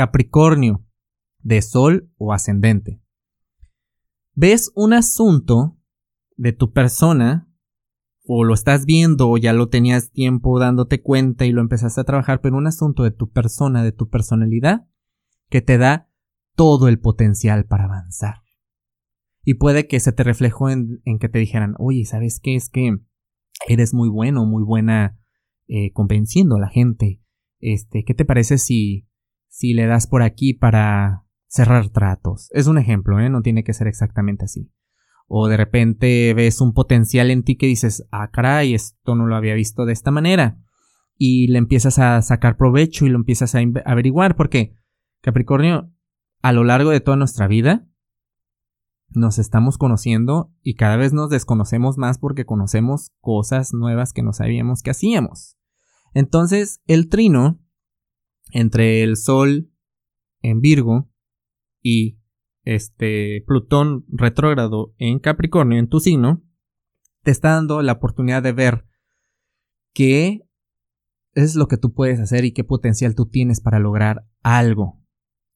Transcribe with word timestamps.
Capricornio, 0.00 0.86
de 1.40 1.60
Sol 1.60 2.10
o 2.16 2.32
ascendente. 2.32 3.02
Ves 4.32 4.72
un 4.74 4.94
asunto 4.94 5.76
de 6.38 6.54
tu 6.54 6.72
persona, 6.72 7.52
o 8.24 8.44
lo 8.44 8.54
estás 8.54 8.86
viendo, 8.86 9.28
o 9.28 9.36
ya 9.36 9.52
lo 9.52 9.68
tenías 9.68 10.10
tiempo 10.10 10.58
dándote 10.58 11.02
cuenta 11.02 11.44
y 11.44 11.52
lo 11.52 11.60
empezaste 11.60 12.00
a 12.00 12.04
trabajar, 12.04 12.40
pero 12.40 12.56
un 12.56 12.66
asunto 12.66 13.02
de 13.02 13.10
tu 13.10 13.30
persona, 13.30 13.84
de 13.84 13.92
tu 13.92 14.08
personalidad, 14.08 14.88
que 15.50 15.60
te 15.60 15.76
da 15.76 16.08
todo 16.56 16.88
el 16.88 16.98
potencial 16.98 17.66
para 17.66 17.84
avanzar. 17.84 18.36
Y 19.44 19.54
puede 19.54 19.86
que 19.86 20.00
se 20.00 20.12
te 20.12 20.22
reflejó 20.22 20.70
en, 20.70 21.02
que 21.20 21.28
te 21.28 21.40
dijeran, 21.40 21.74
oye, 21.78 22.06
¿sabes 22.06 22.40
qué? 22.42 22.54
Es 22.54 22.70
que 22.70 22.96
eres 23.68 23.92
muy 23.92 24.08
bueno, 24.08 24.46
muy 24.46 24.64
buena 24.64 25.20
eh, 25.68 25.92
convenciendo 25.92 26.56
a 26.56 26.60
la 26.60 26.70
gente. 26.70 27.20
Este, 27.58 28.02
¿qué 28.02 28.14
te 28.14 28.24
parece 28.24 28.56
si, 28.56 29.09
si 29.50 29.74
le 29.74 29.86
das 29.86 30.06
por 30.06 30.22
aquí 30.22 30.54
para 30.54 31.26
cerrar 31.46 31.90
tratos? 31.90 32.48
Es 32.52 32.66
un 32.66 32.78
ejemplo, 32.78 33.20
¿eh? 33.20 33.28
No 33.28 33.42
tiene 33.42 33.64
que 33.64 33.74
ser 33.74 33.88
exactamente 33.88 34.46
así. 34.46 34.72
O 35.26 35.48
de 35.48 35.56
repente 35.56 36.32
ves 36.34 36.60
un 36.60 36.72
potencial 36.72 37.30
en 37.30 37.42
ti 37.42 37.56
que 37.56 37.66
dices, 37.66 38.06
ah, 38.10 38.30
caray, 38.32 38.74
esto 38.74 39.14
no 39.14 39.26
lo 39.26 39.36
había 39.36 39.54
visto 39.54 39.84
de 39.84 39.92
esta 39.92 40.10
manera. 40.10 40.58
Y 41.16 41.48
le 41.48 41.58
empiezas 41.58 41.98
a 41.98 42.22
sacar 42.22 42.56
provecho 42.56 43.04
y 43.04 43.10
lo 43.10 43.18
empiezas 43.18 43.54
a 43.54 43.60
averiguar, 43.84 44.36
porque 44.36 44.74
Capricornio, 45.20 45.92
a 46.40 46.52
lo 46.52 46.64
largo 46.64 46.90
de 46.90 47.00
toda 47.00 47.16
nuestra 47.16 47.46
vida, 47.46 47.86
nos 49.10 49.38
estamos 49.38 49.76
conociendo 49.76 50.52
y 50.62 50.74
cada 50.74 50.96
vez 50.96 51.12
nos 51.12 51.30
desconocemos 51.30 51.98
más 51.98 52.18
porque 52.18 52.46
conocemos 52.46 53.10
cosas 53.20 53.74
nuevas 53.74 54.12
que 54.12 54.22
no 54.22 54.32
sabíamos 54.32 54.82
que 54.82 54.90
hacíamos. 54.90 55.58
Entonces, 56.14 56.80
el 56.86 57.08
trino 57.08 57.59
entre 58.52 59.02
el 59.02 59.16
Sol 59.16 59.70
en 60.42 60.60
Virgo 60.60 61.10
y 61.82 62.18
este 62.62 63.42
Plutón 63.46 64.04
retrógrado 64.08 64.94
en 64.98 65.18
Capricornio 65.18 65.78
en 65.78 65.88
tu 65.88 66.00
signo 66.00 66.42
te 67.22 67.30
está 67.30 67.50
dando 67.50 67.82
la 67.82 67.92
oportunidad 67.92 68.42
de 68.42 68.52
ver 68.52 68.86
qué 69.92 70.46
es 71.32 71.54
lo 71.54 71.68
que 71.68 71.76
tú 71.76 71.92
puedes 71.92 72.20
hacer 72.20 72.44
y 72.44 72.52
qué 72.52 72.64
potencial 72.64 73.14
tú 73.14 73.26
tienes 73.26 73.60
para 73.60 73.78
lograr 73.78 74.26
algo 74.42 75.00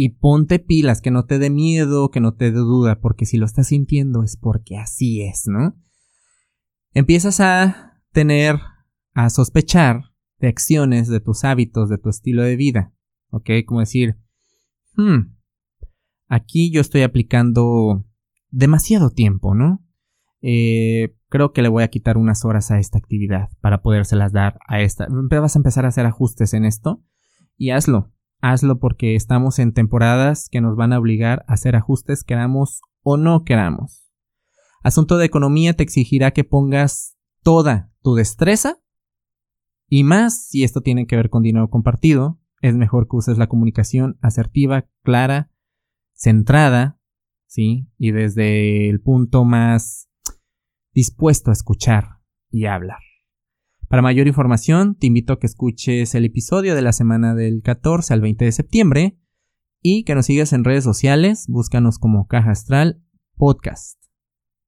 y 0.00 0.10
ponte 0.10 0.60
pilas, 0.60 1.00
que 1.00 1.10
no 1.10 1.24
te 1.24 1.40
dé 1.40 1.50
miedo, 1.50 2.12
que 2.12 2.20
no 2.20 2.34
te 2.34 2.52
dé 2.52 2.58
duda, 2.58 3.00
porque 3.00 3.26
si 3.26 3.36
lo 3.36 3.46
estás 3.46 3.66
sintiendo 3.66 4.22
es 4.22 4.36
porque 4.36 4.76
así 4.76 5.22
es, 5.22 5.48
¿no? 5.48 5.76
Empiezas 6.92 7.40
a 7.40 8.00
tener, 8.12 8.60
a 9.14 9.28
sospechar 9.28 10.07
de 10.38 10.48
acciones, 10.48 11.08
de 11.08 11.20
tus 11.20 11.44
hábitos, 11.44 11.88
de 11.88 11.98
tu 11.98 12.08
estilo 12.08 12.42
de 12.42 12.56
vida, 12.56 12.92
¿ok? 13.30 13.50
Como 13.66 13.80
decir, 13.80 14.16
hmm, 14.96 15.34
aquí 16.28 16.70
yo 16.70 16.80
estoy 16.80 17.02
aplicando 17.02 18.04
demasiado 18.50 19.10
tiempo, 19.10 19.54
¿no? 19.54 19.84
Eh, 20.40 21.16
creo 21.28 21.52
que 21.52 21.62
le 21.62 21.68
voy 21.68 21.82
a 21.82 21.88
quitar 21.88 22.16
unas 22.16 22.44
horas 22.44 22.70
a 22.70 22.78
esta 22.78 22.98
actividad 22.98 23.48
para 23.60 23.82
podérselas 23.82 24.32
dar 24.32 24.58
a 24.68 24.80
esta. 24.80 25.08
Vas 25.10 25.56
a 25.56 25.58
empezar 25.58 25.84
a 25.84 25.88
hacer 25.88 26.06
ajustes 26.06 26.54
en 26.54 26.64
esto 26.64 27.02
y 27.56 27.70
hazlo 27.70 28.12
hazlo 28.40 28.78
porque 28.78 29.14
estamos 29.14 29.58
en 29.58 29.72
temporadas 29.72 30.48
que 30.48 30.60
nos 30.60 30.76
van 30.76 30.92
a 30.92 30.98
obligar 30.98 31.44
a 31.48 31.54
hacer 31.54 31.76
ajustes 31.76 32.24
queramos 32.24 32.80
o 33.02 33.16
no 33.16 33.44
queramos. 33.44 34.06
Asunto 34.82 35.16
de 35.16 35.26
economía 35.26 35.74
te 35.74 35.82
exigirá 35.82 36.30
que 36.30 36.44
pongas 36.44 37.16
toda 37.42 37.90
tu 38.02 38.14
destreza 38.14 38.78
y 39.88 40.04
más 40.04 40.48
si 40.48 40.64
esto 40.64 40.80
tiene 40.80 41.06
que 41.06 41.16
ver 41.16 41.30
con 41.30 41.42
dinero 41.42 41.70
compartido, 41.70 42.40
es 42.60 42.74
mejor 42.74 43.08
que 43.08 43.16
uses 43.16 43.38
la 43.38 43.46
comunicación 43.46 44.18
asertiva, 44.20 44.86
clara, 45.02 45.50
centrada, 46.14 47.00
¿sí? 47.46 47.88
Y 47.96 48.10
desde 48.10 48.88
el 48.88 49.00
punto 49.00 49.44
más 49.44 50.08
dispuesto 50.92 51.50
a 51.50 51.54
escuchar 51.54 52.20
y 52.50 52.66
a 52.66 52.74
hablar. 52.74 52.98
Para 53.88 54.02
mayor 54.02 54.26
información, 54.26 54.96
te 54.96 55.06
invito 55.06 55.32
a 55.32 55.38
que 55.38 55.46
escuches 55.46 56.14
el 56.14 56.26
episodio 56.26 56.74
de 56.74 56.82
la 56.82 56.92
semana 56.92 57.34
del 57.34 57.62
14 57.62 58.12
al 58.12 58.20
20 58.20 58.44
de 58.44 58.52
septiembre 58.52 59.18
y 59.80 60.04
que 60.04 60.14
nos 60.14 60.26
sigas 60.26 60.52
en 60.52 60.64
redes 60.64 60.84
sociales, 60.84 61.46
búscanos 61.48 61.98
como 61.98 62.26
Caja 62.26 62.50
Astral 62.50 63.02
Podcast. 63.36 64.07